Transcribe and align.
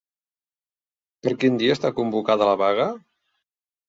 Per 1.27 1.33
quin 1.43 1.59
dia 1.63 1.75
està 1.77 1.91
convocada 1.99 2.47
la 2.51 2.57
vaga? 2.63 2.89